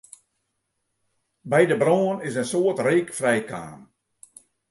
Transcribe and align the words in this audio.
By 1.51 1.63
de 1.71 1.77
brân 1.81 2.17
is 2.27 2.35
in 2.41 2.49
soad 2.51 2.77
reek 2.87 3.09
frijkaam. 3.19 3.79